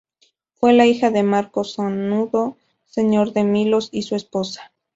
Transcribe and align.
Fue 0.55 0.73
la 0.73 0.87
hija 0.87 1.11
de 1.11 1.21
Marco 1.21 1.63
Sanudo, 1.63 2.57
señor 2.87 3.33
de 3.33 3.43
Milos, 3.43 3.89
y 3.91 4.01
su 4.01 4.15
esposa. 4.15 4.71